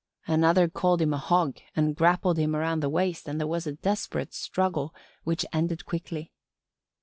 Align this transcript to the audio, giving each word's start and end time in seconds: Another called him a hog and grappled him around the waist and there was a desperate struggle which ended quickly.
Another 0.25 0.67
called 0.67 0.99
him 0.99 1.13
a 1.13 1.19
hog 1.19 1.57
and 1.75 1.95
grappled 1.95 2.39
him 2.39 2.55
around 2.55 2.79
the 2.79 2.89
waist 2.89 3.29
and 3.29 3.39
there 3.39 3.45
was 3.45 3.67
a 3.67 3.73
desperate 3.73 4.33
struggle 4.33 4.95
which 5.25 5.45
ended 5.53 5.85
quickly. 5.85 6.31